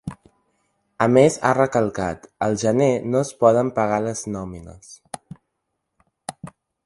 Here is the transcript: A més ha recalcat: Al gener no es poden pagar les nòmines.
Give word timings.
A 1.05 1.07
més 1.17 1.35
ha 1.49 1.51
recalcat: 1.57 2.25
Al 2.47 2.57
gener 2.63 2.89
no 3.11 3.21
es 3.27 3.31
poden 3.45 3.69
pagar 3.77 4.01
les 4.07 4.23
nòmines. 4.37 4.91